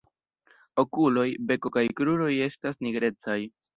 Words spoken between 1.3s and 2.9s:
beko kaj kruroj estas